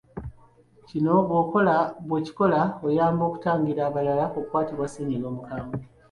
[0.87, 1.15] Kino
[2.07, 5.79] bw’okikola, oyamba okutangira abalala obutakwatibwa ssennyiga omukambwe.